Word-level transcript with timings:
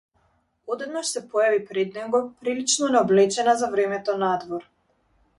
Одеднаш 0.75 1.09
се 1.15 1.21
појави 1.33 1.59
пред 1.67 1.99
него 1.99 2.21
прилично 2.45 2.89
необлечена 2.95 3.53
за 3.59 3.69
времето 3.75 4.17
надвор. 4.23 4.65